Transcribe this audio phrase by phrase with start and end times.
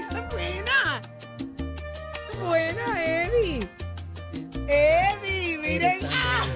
[0.00, 1.02] esa es buena.
[2.40, 3.68] Buena, Eddie.
[4.66, 6.00] Eddie, miren.
[6.10, 6.46] Ah.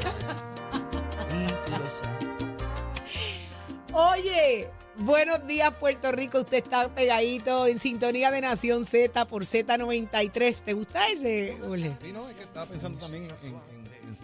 [4.12, 4.68] Oye,
[4.98, 6.40] buenos días Puerto Rico.
[6.40, 10.62] Usted está pegadito en sintonía de Nación Z por Z93.
[10.62, 11.94] ¿Te gusta ese, Jorge?
[12.02, 14.14] Sí, no, es que estaba pensando también en, en- en- en-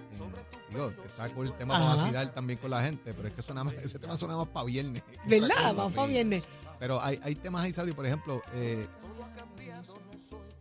[0.71, 1.85] digo, que está con el tema Ajá.
[1.87, 4.49] para vacilar también con la gente, pero es que suena más, ese tema suena más
[4.49, 5.03] para viernes.
[5.27, 5.57] ¿Verdad?
[5.77, 6.43] Vamos para viernes.
[6.79, 8.87] Pero hay, hay temas ahí, Sabri, por ejemplo, eh,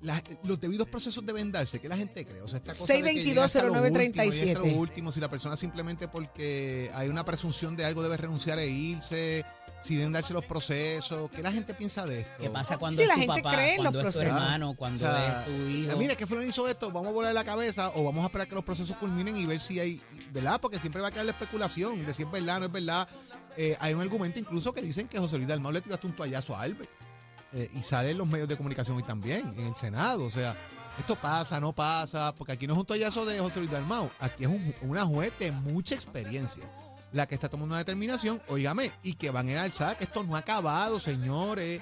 [0.01, 1.79] la- los debidos procesos deben darse.
[1.79, 2.41] ¿Qué la gente cree?
[2.41, 4.53] O sea, esta cosa de que llega hasta lo 622-0937.
[4.55, 8.67] lo último, si la persona simplemente porque hay una presunción de algo debe renunciar e
[8.69, 9.45] irse,
[9.81, 11.29] si deben darse los procesos.
[11.31, 12.31] ¿Qué la gente piensa de esto?
[12.39, 14.27] ¿Qué pasa cuando es la tu gente papá, cree en los cuando tu procesos.
[14.37, 15.97] hermano, O cuando sea, es tu hijo?
[15.97, 18.55] Mira, que fulano hizo esto, vamos a volar la cabeza o vamos a esperar que
[18.55, 20.01] los procesos culminen y ver si hay,
[20.33, 20.59] ¿verdad?
[20.61, 23.07] Porque siempre va a quedar la especulación de si es verdad o no es verdad.
[23.57, 26.55] Eh, hay un argumento incluso que dicen que José Luis Dalmau le tiraste un toallazo
[26.55, 26.89] a Albert.
[27.53, 30.23] Eh, y sale en los medios de comunicación hoy también, en el Senado.
[30.25, 30.55] O sea,
[30.99, 34.43] esto pasa, no pasa, porque aquí no es un toallazo de José Luis Dalmau, aquí
[34.43, 36.63] es un- una juez de mucha experiencia
[37.11, 40.35] la que está tomando una determinación, óigame, y que van a alzar que esto no
[40.35, 41.81] ha acabado, señores.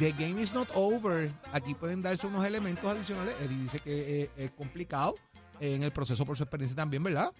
[0.00, 1.32] The game is not over.
[1.52, 3.36] Aquí pueden darse unos elementos adicionales.
[3.40, 5.14] Eddie dice que eh, es complicado
[5.60, 7.32] en el proceso por su experiencia también, ¿verdad?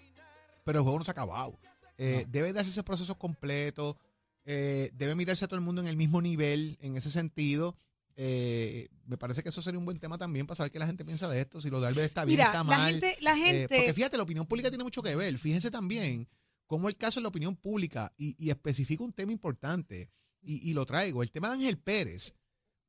[0.63, 1.59] Pero el juego no se ha acabado.
[1.99, 3.97] Eh, Debe darse ese proceso completo.
[4.45, 7.77] Eh, debe mirarse a todo el mundo en el mismo nivel, en ese sentido.
[8.17, 11.05] Eh, me parece que eso sería un buen tema también para saber qué la gente
[11.05, 12.93] piensa de esto, si lo de Albert está bien, Mira, está la mal.
[12.93, 13.77] gente, la Eh, gente.
[13.77, 15.37] porque fíjate, la opinión pública tiene mucho que ver.
[15.39, 16.29] Fíjense también
[16.67, 20.75] cómo el caso de la opinión pública, y, y especifico un tema importante, y, y
[20.75, 22.35] lo traigo, el tema de Ángel Pérez.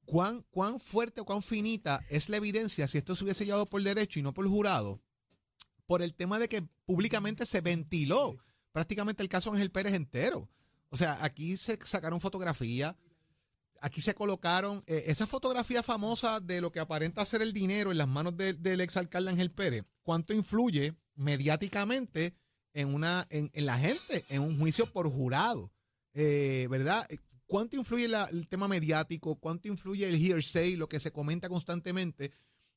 [0.06, 3.82] ¿Cuán, ¿Cuán fuerte o cuán finita es la evidencia si esto se hubiese llevado por
[3.82, 5.02] derecho y no por jurado?
[5.88, 8.38] Por el tema de que públicamente se ventiló
[8.72, 10.48] prácticamente el caso Ángel Pérez entero.
[10.96, 12.96] O sea, aquí se sacaron fotografías,
[13.82, 17.98] aquí se colocaron eh, esa fotografía famosa de lo que aparenta ser el dinero en
[17.98, 19.84] las manos de- del exalcalde Ángel Pérez.
[20.04, 22.34] ¿Cuánto influye mediáticamente
[22.74, 25.70] en, una, en, la gente, en un juicio por jurado?
[26.14, 27.06] Eh, ¿Verdad?
[27.46, 29.36] ¿Cuánto influye el tema mediático?
[29.36, 32.32] ¿Cuánto influye el hearsay, lo que se comenta constantemente?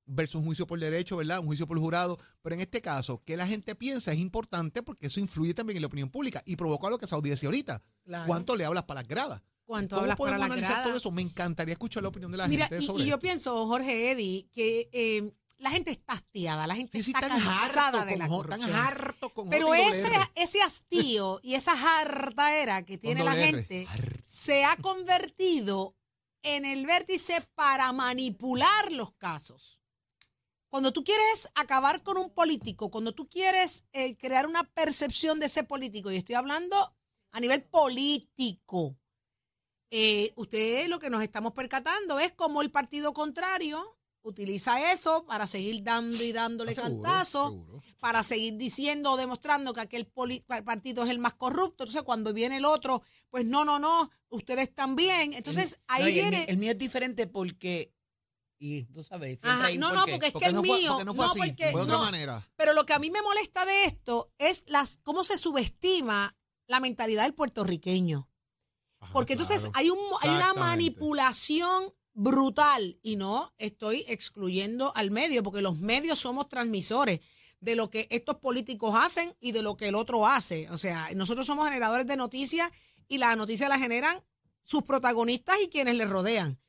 [0.09, 1.39] Versus un juicio por derecho, ¿verdad?
[1.41, 2.19] Un juicio por jurado.
[2.43, 5.83] Pero en este caso, que la gente piensa es importante porque eso influye también en
[5.83, 7.83] la opinión pública y provoca lo que Saudi decía ahorita.
[8.05, 8.27] Claro.
[8.27, 9.43] ¿Cuánto le hablas para las gradas?
[9.65, 10.89] ¿Cuánto ¿Cómo hablas para podemos las analizar gradas?
[10.89, 11.11] todo eso?
[11.11, 13.21] Me encantaría escuchar la opinión de la Mira, gente y, sobre y yo esto.
[13.21, 18.05] pienso, Jorge Eddy, que eh, la gente está hastiada, la gente Sí, está tan cansada
[18.07, 18.75] de la con tan corrupción.
[18.81, 23.87] harto con Pero y ese, ese hastío y esa jartaera que tiene la gente
[24.23, 25.97] se ha convertido
[26.43, 29.78] en el vértice para manipular los casos.
[30.69, 35.47] Cuando tú quieres acabar con un político, cuando tú quieres eh, crear una percepción de
[35.47, 36.95] ese político, y estoy hablando
[37.33, 38.97] a nivel político,
[39.91, 45.47] eh, usted lo que nos estamos percatando es como el partido contrario utiliza eso para
[45.47, 47.83] seguir dando y dándole Ah, seguro, cantazo seguro.
[47.99, 51.85] para seguir diciendo o demostrando que aquel partido es el más corrupto.
[51.85, 55.33] Entonces, cuando viene el otro, pues no, no, no, ustedes también.
[55.33, 56.45] Entonces, ahí No, y el viene.
[56.49, 57.93] El, mío es diferente porque.
[58.61, 60.11] Y tú sabes, siempre Ajá, hay un no, no, porqué.
[60.13, 60.89] porque es que Porque el no fue, mío.
[60.91, 62.05] porque no fue así, porque- fue de otra no.
[62.05, 62.49] manera.
[62.57, 66.37] Pero lo que a mí me molesta de esto es las cómo se subestima
[66.67, 68.29] la mentalidad del puertorriqueño.
[69.01, 69.73] Ajá, Porque entonces claro.
[69.77, 70.61] hay, un, hay una Exactamente.
[70.61, 77.21] manipulación brutal y no estoy excluyendo al medio porque los medios somos transmisores
[77.61, 80.69] de lo que estos políticos hacen y de lo que el otro hace.
[80.71, 82.71] O sea, nosotros somos generadores de noticias
[83.07, 84.21] y las noticias las generan
[84.65, 86.61] sus protagonistas y quienes les rodean.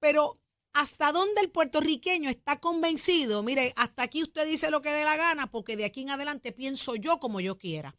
[0.00, 0.40] Pero
[0.72, 3.42] ¿hasta dónde el puertorriqueño está convencido?
[3.42, 6.52] Mire, hasta aquí usted dice lo que dé la gana porque de aquí en adelante
[6.52, 7.96] pienso yo como yo quiera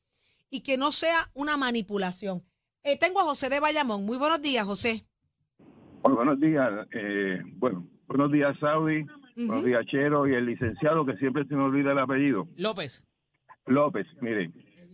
[0.49, 2.43] y que no sea una manipulación.
[2.83, 4.05] Eh, tengo a José de Bayamón.
[4.05, 5.05] Muy buenos días, José.
[6.03, 6.87] Muy buenos días.
[6.93, 9.05] eh, bueno, buenos días, Saudi.
[9.35, 10.27] Buenos días, Chero.
[10.27, 12.47] Y el licenciado, que siempre se me olvida el apellido.
[12.57, 13.05] López.
[13.67, 14.51] López, mire,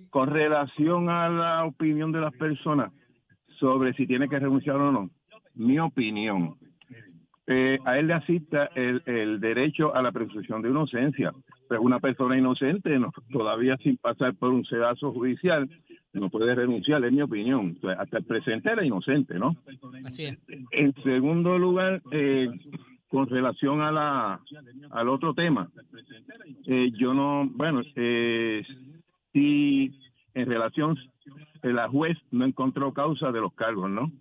[0.10, 2.92] con relación a la opinión de las personas
[3.60, 5.10] sobre si tiene que renunciar o no,
[5.56, 6.58] mi opinión,
[7.48, 11.32] eh, a él le asista el, el derecho a la presunción de inocencia.
[11.68, 15.70] Pues una persona inocente, no- todavía sin pasar por un sedazo judicial,
[16.14, 17.78] no puede renunciar, es mi opinión.
[17.78, 19.56] O sea, hasta el presente era inocente, ¿no?
[20.06, 20.38] Así es.
[20.72, 22.50] En segundo lugar, eh,
[23.08, 24.42] con relación a la
[24.92, 25.70] al otro tema,
[26.66, 28.64] eh, yo no, bueno, eh,
[29.32, 29.92] si
[30.34, 30.98] en relación
[31.64, 34.12] la juez no encontró causa de los cargos, ¿no?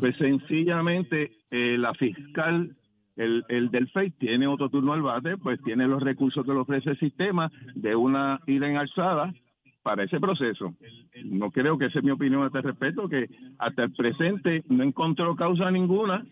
[0.00, 2.76] Pues sencillamente eh, la fiscal
[3.16, 6.58] el, el del FEI tiene otro turno al bate, pues tiene los recursos que le
[6.58, 9.32] ofrece el sistema de una ida en alzada
[9.82, 10.74] para ese proceso.
[11.24, 14.82] No creo que esa es mi opinión a este respecto, que hasta el presente no
[14.84, 16.24] encontró causa ninguna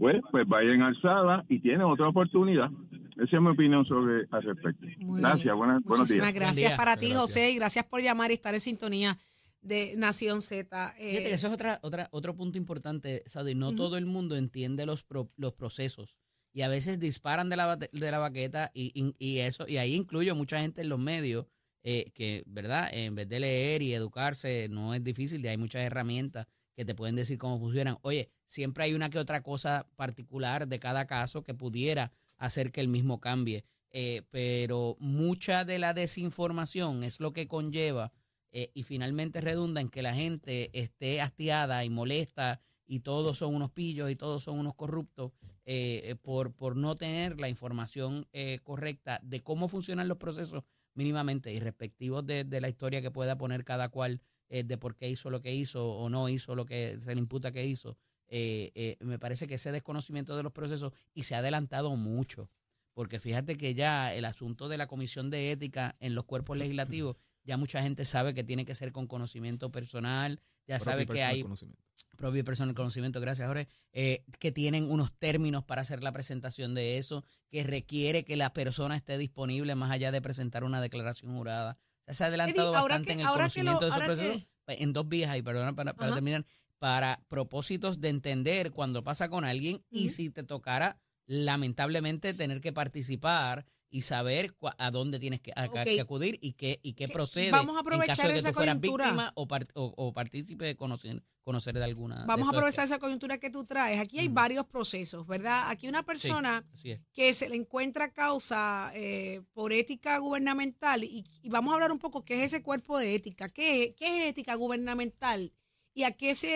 [0.00, 2.70] pues, pues vaya en alzada y tiene otra oportunidad.
[3.16, 4.86] Esa es mi opinión sobre al respecto.
[4.98, 6.22] Muy Gracias, buenas, buenos días.
[6.22, 6.76] Muchísimas gracias día.
[6.76, 7.20] para ti, Gracias.
[7.20, 9.18] José, y gracias por llamar y estar en sintonía
[9.62, 10.94] de Nación Z.
[10.98, 13.54] Eh, Fíjate eso es otra, otra, otro punto importante, Saudi.
[13.54, 16.16] No todo el mundo entiende los, pro- los procesos
[16.52, 19.94] y a veces disparan de la, de la baqueta y, y- y eso y ahí
[19.94, 21.46] incluyo mucha gente en los medios
[21.82, 22.88] eh, que, ¿verdad?
[22.92, 26.46] En vez de leer y educarse, no es difícil, hay muchas herramientas
[26.76, 27.98] que te pueden decir cómo funcionan.
[28.02, 32.80] Oye, siempre hay una que otra cosa particular de cada caso que pudiera hacer que
[32.80, 33.64] el mismo cambie.
[33.92, 38.12] Eh, pero mucha de la desinformación es lo que conlleva
[38.52, 43.54] eh, y finalmente redunda en que la gente esté hastiada y molesta y todos son
[43.54, 45.30] unos pillos y todos son unos corruptos
[45.64, 48.26] eh, eh, por, por no tener la información
[48.64, 50.64] correcta de cómo funcionan los procesos
[50.94, 55.08] mínimamente y respectivos de, de la historia que pueda poner cada cual de por qué
[55.08, 57.96] hizo lo que hizo o no hizo lo que se le imputa que hizo.
[58.28, 62.50] Me parece que ese desconocimiento de los procesos y se ha adelantado mucho,
[62.92, 67.16] porque fíjate que ya el asunto de la comisión de ética en los cuerpos legislativos,
[67.44, 71.06] ya mucha gente sabe que tiene que ser con conocimiento personal, ya Propio sabe y
[71.06, 71.82] que personal hay conocimiento.
[72.16, 76.74] propio y personal conocimiento, gracias Jorge, eh, que tienen unos términos para hacer la presentación
[76.74, 81.34] de eso, que requiere que la persona esté disponible más allá de presentar una declaración
[81.34, 81.76] jurada.
[82.02, 84.06] O sea, se ha adelantado Eddie, bastante que- en el lo- conocimiento de esos ahora
[84.06, 86.44] que- procesos Pues, en dos vías ahí, perdona para, terminar,
[86.78, 92.72] para propósitos de entender cuando pasa con alguien y si te tocara lamentablemente tener que
[92.72, 97.08] participar y saber cua- a dónde tienes que, a- que acudir y qué, y qué
[97.08, 99.04] procede vamos a en aprovechar caso de que esa tú fueras coyuntura.
[99.06, 102.20] víctima o, par- o, o partícipe de conocer, conocer de alguna.
[102.20, 103.98] de Vamos a aprovechar esa coyuntura que tú traes.
[103.98, 104.34] Aquí hay Ujú.
[104.34, 105.64] varios procesos, ¿verdad?
[105.70, 107.00] Aquí una persona es.
[107.12, 111.98] que se le encuentra causa eh, por ética gubernamental y, y vamos a hablar un
[111.98, 115.52] poco qué es ese cuerpo de ética, qué, qué es ética gubernamental
[116.00, 116.48] y a qué se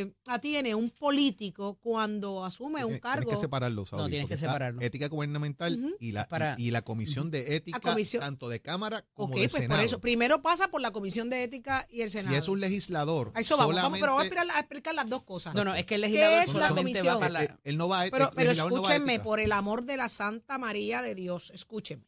[0.00, 3.22] eh, atiene un político cuando asume un cargo.
[3.22, 4.80] Tienes que separarlo, Saudi, No, tienes porque que está separarlo.
[4.80, 5.96] Ética gubernamental Ujú.
[6.00, 9.40] y, la, para- y, y la comisión de ética, comisión- tanto de Cámara como ok,
[9.40, 9.78] de pues Senado.
[9.78, 12.36] por eso, primero pasa por la Comisión de Ética y el si Senado.
[12.36, 15.08] es un legislador, a eso vamos, vamos, solamente, pero vamos a explicar, a explicar las
[15.08, 15.54] dos cosas.
[15.54, 17.18] No, no, es que el legislador es la solamente va comisión?
[17.20, 17.42] para la.
[17.44, 19.24] él, él no va a Pero, el pero legislador no va a escúchenme, ética.
[19.24, 22.06] por el amor de la Santa María de Dios, escúchenme.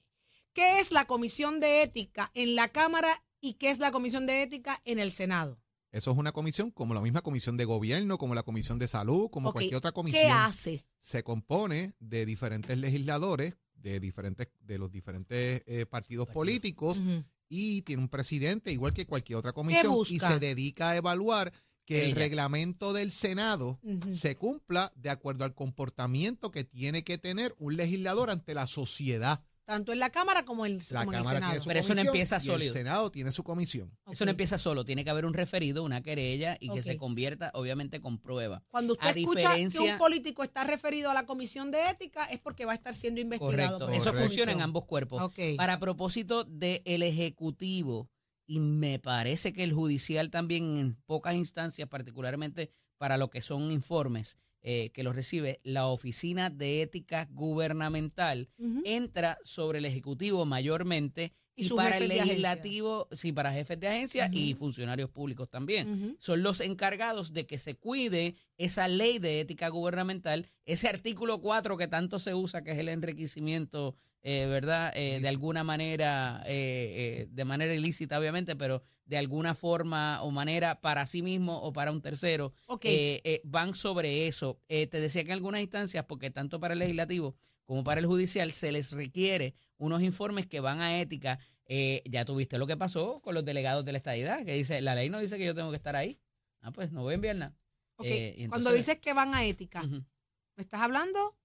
[0.52, 4.42] ¿Qué es la Comisión de Ética en la Cámara y qué es la Comisión de
[4.42, 5.60] Ética en el Senado?
[5.96, 9.30] Eso es una comisión como la misma comisión de gobierno, como la comisión de salud,
[9.30, 10.30] como cualquier otra ¿Qué comisión.
[10.30, 10.84] hace?
[11.00, 17.00] Se compone de diferentes legisladores, de diferentes, de los diferentes eh, partidos políticos,
[17.48, 20.32] y tiene un presidente, igual que cualquier otra comisión, y busca?
[20.32, 21.50] se dedica a evaluar
[21.86, 27.54] que el reglamento del Senado se cumpla de acuerdo al comportamiento que tiene que tener
[27.58, 29.42] un legislador ante la sociedad.
[29.66, 31.50] Tanto en la Cámara como en, La como en el Cámara Senado.
[31.50, 32.72] tiene su Pero eso no comisión empieza y sólido.
[32.72, 33.98] El Senado tiene su comisión.
[34.08, 37.50] Eso no empieza solo, tiene que haber un referido, una querella y que se convierta,
[37.52, 38.62] obviamente, con prueba.
[38.68, 42.38] Cuando usted A escucha que un político está referido a la Comisión de Ética es
[42.38, 43.80] porque va a estar siendo investigado.
[43.80, 44.08] Correcto.
[44.08, 45.32] Eso funciona en ambos cuerpos.
[45.56, 48.08] Para propósito del Ejecutivo,
[48.46, 53.72] y me parece que el judicial también en pocas instancias, particularmente para lo que son
[53.72, 58.48] informes eh, que los recibe, la Oficina de Ética Gubernamental
[58.84, 64.54] entra sobre el Ejecutivo mayormente Y para el legislativo, sí, para jefes de agencia y
[64.54, 66.16] funcionarios públicos también.
[66.18, 71.76] Son los encargados de que se cuide esa ley de ética gubernamental, ese artículo 4
[71.78, 73.96] que tanto se usa, que es el enriquecimiento,
[74.28, 74.92] eh, ¿verdad?
[74.96, 80.32] Eh, de alguna manera, eh, eh, de manera ilícita obviamente, pero de alguna forma o
[80.32, 82.86] manera para sí mismo o para un tercero, Ok.
[82.86, 84.60] eh, eh, van sobre eso.
[84.68, 88.06] Eh, te decía que en algunas instancias, porque tanto para el legislativo como para el
[88.06, 91.38] judicial se les requiere unos informes que van a ética.
[91.66, 94.96] Eh, ya tuviste lo que pasó con los delegados de la estadidad, que dice, la
[94.96, 96.18] ley no dice que yo tengo que estar ahí.
[96.62, 97.54] Ah, pues no voy a enviar nada.
[98.02, 99.84] Eh, Cuando dices que van a ética.
[99.84, 101.36] ¿me estás hablando?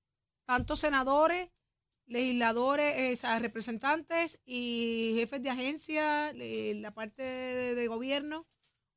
[0.45, 1.49] Tantos senadores,
[2.11, 8.47] legisladores, eh, o sea, representantes y jefes de agencia, la parte de, de gobierno,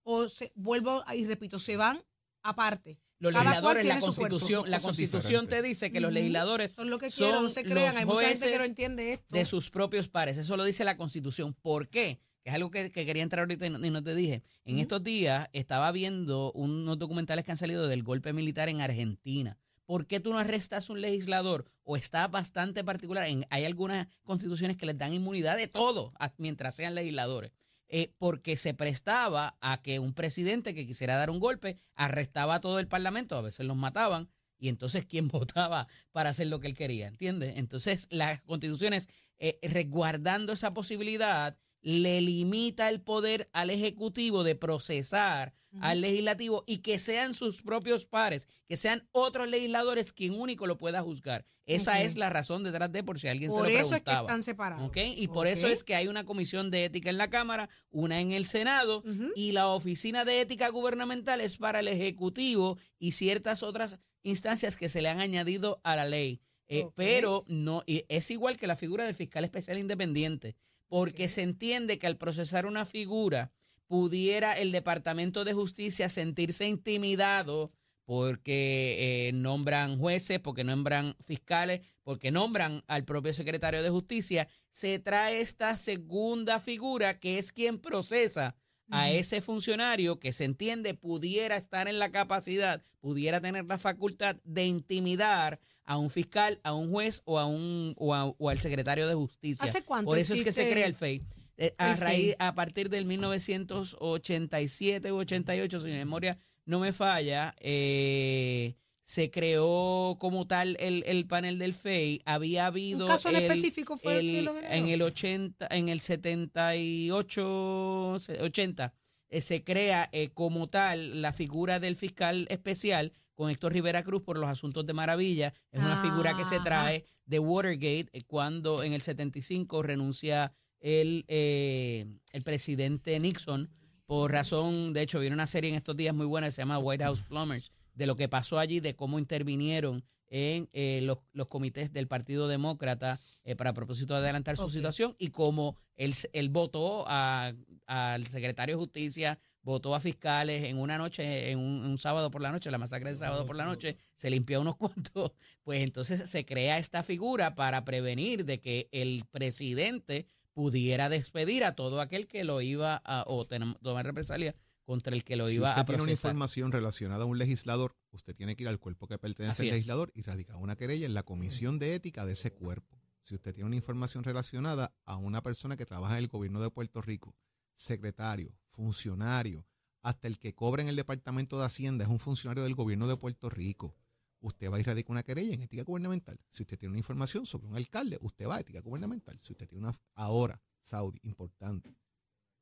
[0.02, 2.02] o se, vuelvo y repito, se van
[2.42, 3.00] aparte.
[3.20, 4.34] Los Cada cual legisladores, la tiene su cuerpo.
[4.38, 7.64] constitución, la constitución te dice que los legisladores Son lo que son quiero, no se
[7.64, 9.36] crean, los hay mucha gente que no jueces entiende esto.
[9.36, 10.36] de sus propios pares.
[10.36, 11.54] Eso lo dice la Constitución.
[11.54, 12.18] ¿Por qué?
[12.42, 14.42] Que es algo que, que quería entrar ahorita y no, y no te dije.
[14.66, 19.56] En estos días estaba viendo unos documentales que han salido del golpe militar en Argentina.
[19.86, 21.66] ¿Por qué tú no arrestas un legislador?
[21.82, 23.26] O está bastante particular.
[23.50, 27.52] Hay algunas constituciones que les dan inmunidad de todo a- mientras sean legisladores.
[27.88, 32.60] Eh, porque se prestaba a que un presidente que quisiera dar un golpe arrestaba a
[32.60, 36.68] todo el parlamento, a veces los mataban, y entonces quién votaba para hacer lo que
[36.68, 37.58] él quería, ¿entiendes?
[37.58, 45.54] Entonces las constituciones eh, resguardando esa posibilidad le limita el poder al Ejecutivo de procesar
[45.80, 50.78] al Legislativo y que sean sus propios pares, que sean otros legisladores quien único lo
[50.78, 51.44] pueda juzgar.
[51.66, 54.04] Esa es la razón detrás de, por si alguien Por se lo eso es que
[54.04, 54.28] preguntaba.
[54.28, 54.92] están separados.
[55.16, 58.32] Y por eso es que hay una comisión de ética en la Cámara, una en
[58.32, 59.02] el Senado,
[59.34, 64.88] y la oficina de ética gubernamental es para el Ejecutivo y ciertas otras instancias que
[64.88, 66.40] se le han añadido a la ley.
[66.68, 66.86] Eh.
[66.94, 70.56] Pero no y es igual que la figura del fiscal especial independiente,
[70.94, 73.50] porque se entiende que al procesar una figura
[73.88, 77.72] pudiera el Departamento de Justicia sentirse intimidado
[78.04, 85.00] porque eh, nombran jueces, porque nombran fiscales, porque nombran al propio secretario de Justicia, se
[85.00, 88.54] trae esta segunda figura que es quien procesa
[88.88, 94.36] a ese funcionario que se entiende pudiera estar en la capacidad, pudiera tener la facultad
[94.44, 98.60] de intimidar a un fiscal, a un juez o a un o, a- o al
[98.60, 99.64] secretario de justicia.
[99.64, 101.22] ¿Hace cuánto Por eso es que se crea el FEI.
[101.56, 102.36] Eh, a el raíz, FEI?
[102.38, 110.16] a partir del 1987 u 88, si mi memoria no me falla, eh, se creó
[110.18, 112.22] como tal el, el panel del FEI.
[112.24, 115.88] Había habido ¿Un caso en el- específico fue el, que lo en el 80, en
[115.90, 118.94] el 78, se- 80,
[119.30, 124.22] eh, se crea eh, como tal la figura del fiscal especial con Héctor Rivera Cruz
[124.22, 125.52] por los asuntos de Maravilla.
[125.70, 131.24] Es una figura que se trae de Watergate eh, cuando en el 75 renuncia el,
[131.28, 133.70] eh, el presidente Nixon
[134.06, 136.78] por razón, de hecho, viene una serie en estos días muy buena que se llama
[136.78, 141.46] White House Plumbers, de lo que pasó allí, de cómo intervinieron en eh, los, los
[141.48, 146.48] comités del Partido Demócrata eh, para propósito de adelantar su situación y cómo él, él
[146.48, 147.52] votó a-
[147.86, 152.40] al secretario de Justicia, votó a fiscales en una noche, en un, un sábado por
[152.42, 155.32] la noche, la masacre de sábado por la noche, se limpió unos cuantos,
[155.62, 161.74] pues entonces se crea esta figura para prevenir de que el presidente pudiera despedir a
[161.74, 165.68] todo aquel que lo iba a, o tomar represalia contra el que lo Si iba
[165.68, 169.08] usted a tiene una información relacionada a un legislador, usted tiene que ir al cuerpo
[169.08, 172.52] que pertenece al legislador y radicar una querella en la comisión de ética de ese
[172.52, 173.00] cuerpo.
[173.20, 176.70] Si usted tiene una información relacionada a una persona que trabaja en el gobierno de
[176.70, 177.34] Puerto Rico,
[177.72, 179.66] secretario, funcionario,
[180.02, 183.16] hasta el que cobra en el Departamento de Hacienda es un funcionario del gobierno de
[183.16, 183.96] Puerto Rico.
[184.40, 186.38] Usted va y radica una querella en ética gubernamental.
[186.50, 189.40] Si usted tiene una información sobre un alcalde, usted va a ética gubernamental.
[189.40, 189.98] Si usted tiene una...
[190.14, 191.96] Ahora, Saudi, importante.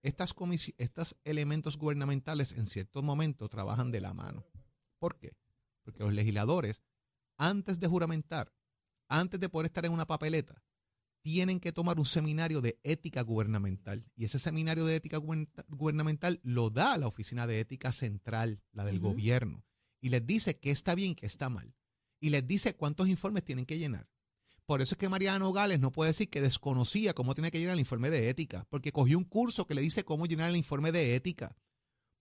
[0.03, 0.35] Estas
[0.79, 4.45] estos elementos gubernamentales en ciertos momentos trabajan de la mano.
[4.99, 5.37] ¿Por qué?
[5.85, 6.83] Porque los legisladores,
[7.39, 8.53] antes de juramentar,
[9.09, 10.63] antes de poder estar en una papeleta,
[11.23, 14.05] tienen que tomar un seminario de ética gubernamental.
[14.17, 18.85] Y ese seminario de ética guberna- gubernamental lo da la Oficina de Ética Central, la
[18.85, 19.65] del gobierno.
[20.01, 21.77] Y les dice qué está bien y qué está mal.
[22.19, 24.09] Y les dice cuántos informes tienen que llenar.
[24.73, 27.75] Por eso es que Mariana Nogales no puede decir que desconocía cómo tiene que llenar
[27.75, 30.93] el informe de ética, porque cogió un curso que le dice cómo llenar el informe
[30.93, 31.55] de ética.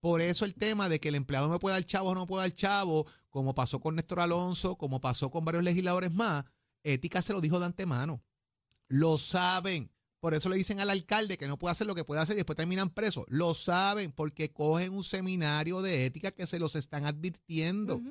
[0.00, 2.42] Por eso el tema de que el empleado me puede dar chavo o no puede
[2.42, 6.44] dar chavo, como pasó con Néstor Alonso, como pasó con varios legisladores más,
[6.82, 8.22] ética se lo dijo de antemano.
[8.86, 9.90] Lo saben.
[10.20, 12.40] Por eso le dicen al alcalde que no puede hacer lo que puede hacer y
[12.40, 13.24] después terminan presos.
[13.28, 18.02] Lo saben porque cogen un seminario de ética que se los están advirtiendo.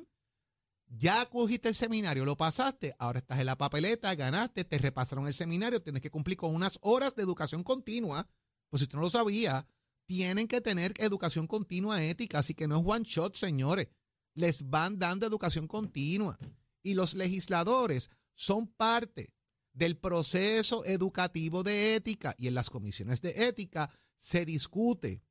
[0.94, 5.32] Ya cogiste el seminario, lo pasaste, ahora estás en la papeleta, ganaste, te repasaron el
[5.32, 8.28] seminario, tienes que cumplir con unas horas de educación continua.
[8.68, 9.66] Pues si usted no lo sabía,
[10.04, 13.88] tienen que tener educación continua ética, así que no es one shot, señores.
[14.34, 16.38] Les van dando educación continua.
[16.82, 19.32] Y los legisladores son parte
[19.72, 25.22] del proceso educativo de ética y en las comisiones de ética se discute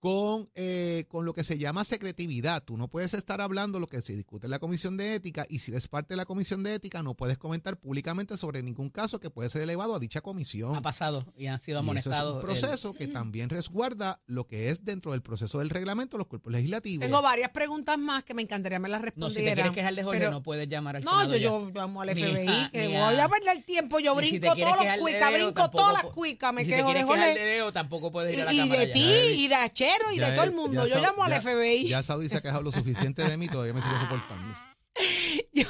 [0.00, 2.62] con, eh, con lo que se llama secretividad.
[2.64, 5.58] Tú no puedes estar hablando lo que se discute en la comisión de ética y
[5.58, 9.20] si eres parte de la comisión de ética no puedes comentar públicamente sobre ningún caso
[9.20, 10.74] que puede ser elevado a dicha comisión.
[10.74, 12.32] Ha pasado y han sido eso es amonestados.
[12.32, 16.26] un el- proceso que también resguarda lo que es dentro del proceso del reglamento los
[16.26, 17.04] cuerpos legislativos.
[17.04, 19.54] Tengo varias preguntas más que me encantaría me las no, si te respondieran.
[19.54, 22.46] quieres quejar de Jorge, pero- no puedes llamar al No, yo, yo llamo al FBI,
[22.48, 25.00] a- que ni voy a- a perder tiempo, yo si brinco quieres todos los de
[25.00, 27.34] cuicas, brinco todas las cuicas, me si quejo de de Jorge.
[27.34, 29.00] Deo, tampoco puedes ir a la Y, cámara de ti,
[29.36, 29.54] y de
[30.12, 30.86] Y Ya de todo el mundo.
[30.86, 31.88] Yo llamo al FBI.
[31.88, 34.58] Ya Saudi se ha quejado lo suficiente de mí, todavía me sigue soportando.
[35.52, 35.66] Yo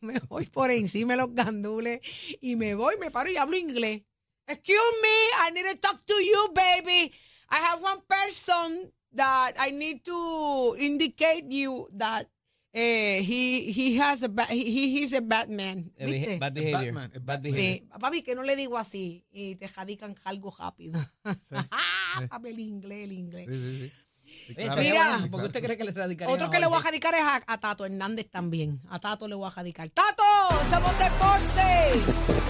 [0.00, 2.00] me voy por encima de los gandules
[2.40, 4.02] y me voy, me paro y hablo inglés.
[4.46, 7.12] Excuse me, I need to talk to you, baby.
[7.50, 12.28] I have one person that I need to indicate you that
[12.76, 15.92] eh, he he has a ba- he, he- he's a bad man.
[15.96, 16.38] Eh, ¿Viste?
[16.38, 16.92] Bad behavior.
[16.92, 17.42] Batman, Bad Batman.
[17.42, 17.74] behavior.
[17.78, 21.00] Sí, papi, que no le digo así y te jadican algo rápido.
[21.24, 21.54] Sí.
[22.28, 23.46] Papi, el inglés, el inglés.
[23.48, 23.92] Sí, sí, sí.
[24.24, 24.80] Sí, Oye, claro.
[24.82, 25.10] Mira.
[25.18, 27.20] bueno, ¿Por qué usted cree que le radicarían Otro que le voy a jadicar es
[27.20, 28.80] a, a Tato Hernández también.
[28.88, 29.88] A Tato le voy a jadicar.
[29.90, 30.22] ¡Tato!
[30.68, 32.44] ¡Somos deporte!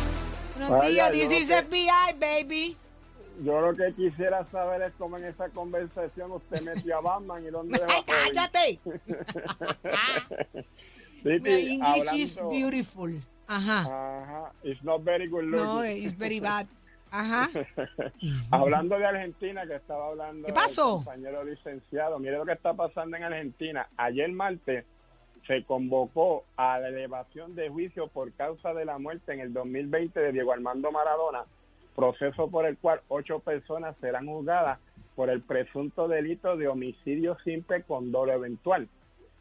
[0.56, 2.76] Buenos Vaya, días, this is FBI, baby.
[3.42, 7.50] Yo lo que quisiera saber es cómo en esa conversación usted metió a Batman y
[7.50, 8.80] dónde dejó a ¡Ay, cállate!
[11.22, 13.10] Titi, The English is beautiful.
[13.46, 13.80] Ajá.
[13.80, 15.66] Ajá, it's not very good looking.
[15.66, 16.66] No, it's very bad.
[17.10, 17.48] Ajá.
[18.50, 20.98] Hablando de Argentina, que estaba hablando ¿Qué pasó?
[20.98, 23.88] el compañero licenciado, mire lo que está pasando en Argentina.
[23.96, 24.84] Ayer martes
[25.46, 30.18] se convocó a la elevación de juicio por causa de la muerte en el 2020
[30.18, 31.44] de Diego Armando Maradona,
[31.94, 34.78] proceso por el cual ocho personas serán juzgadas
[35.14, 38.88] por el presunto delito de homicidio simple con dolo eventual.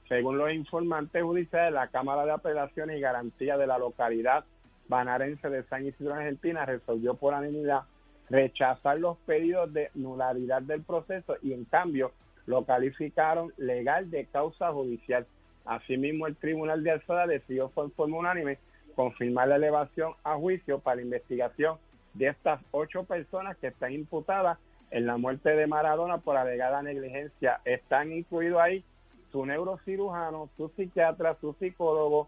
[0.07, 4.45] Según los informantes judiciales, la Cámara de Apelaciones y Garantía de la localidad
[4.87, 7.83] banarense de San Isidro, Argentina, resolvió por unanimidad
[8.29, 12.11] rechazar los pedidos de nulidad del proceso y en cambio
[12.45, 15.25] lo calificaron legal de causa judicial.
[15.65, 18.59] Asimismo, el Tribunal de Alzada decidió por forma unánime
[18.95, 21.77] confirmar la elevación a juicio para la investigación
[22.13, 24.57] de estas ocho personas que están imputadas
[24.91, 27.59] en la muerte de Maradona por alegada negligencia.
[27.65, 28.83] Están incluidos ahí
[29.31, 32.27] su neurocirujano, su psiquiatra, su psicólogo,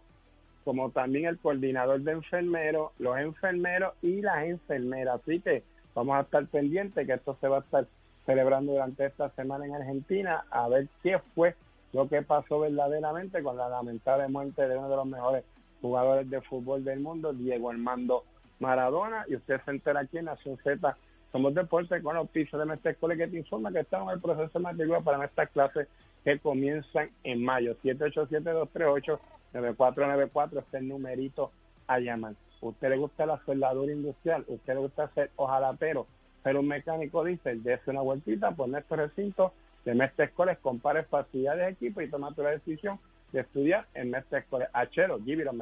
[0.64, 5.20] como también el coordinador de enfermeros, los enfermeros y las enfermeras.
[5.22, 5.62] Así que
[5.94, 7.86] vamos a estar pendientes que esto se va a estar
[8.26, 11.54] celebrando durante esta semana en Argentina a ver qué fue
[11.92, 15.44] lo que pasó verdaderamente con la lamentable muerte de uno de los mejores
[15.80, 18.24] jugadores de fútbol del mundo, Diego Armando
[18.58, 19.24] Maradona.
[19.28, 20.96] Y usted se entera aquí en Nación Z.
[21.32, 24.58] Somos deportes con pisos de Mestre Escuela que te informa que estamos en el proceso
[24.58, 25.88] de matrícula para nuestras clases
[26.24, 27.76] que comienzan en mayo.
[27.84, 31.50] 787-238-9494 este es el numerito
[31.86, 32.34] a llamar.
[32.60, 34.44] ¿Usted le gusta la soldadura industrial?
[34.48, 36.06] ¿Usted le gusta ser ojalatero?
[36.42, 37.62] Ser un mecánico diésel?
[37.62, 39.52] Dese una vueltita por nuestro recinto
[39.84, 42.98] de Mestre Escoles, compare facilidades de equipo y toma tu decisión
[43.32, 44.68] de estudiar en Mestre Escoles.
[44.72, 45.52] Achero, give it a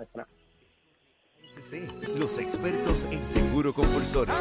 [2.17, 4.35] los expertos en seguro compulsorio.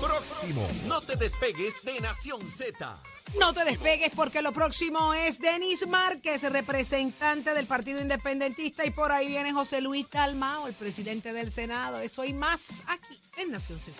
[0.00, 2.96] Próximo, no te despegues de Nación Z.
[3.38, 9.12] No te despegues porque lo próximo es Denis Márquez, representante del Partido Independentista, y por
[9.12, 12.00] ahí viene José Luis Dalmao, el presidente del Senado.
[12.00, 13.96] Eso y más aquí en Nación Z.